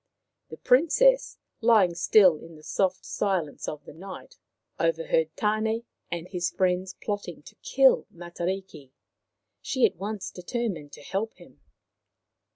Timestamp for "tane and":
5.35-6.27